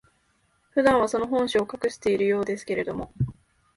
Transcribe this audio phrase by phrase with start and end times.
[0.71, 3.13] 普段は、その本性を隠しているようですけれども、